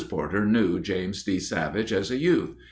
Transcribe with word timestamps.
Porter 0.09 0.47
knew 0.47 0.79
James 0.79 1.21
D. 1.21 1.37
Savage 1.39 1.93
as 1.93 2.09
a 2.09 2.17
youth. 2.17 2.55